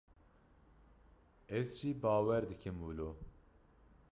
Ez 1.59 1.67
jî 1.79 1.91
bawer 2.03 2.43
dikim 2.51 2.77
wilo. 2.85 3.09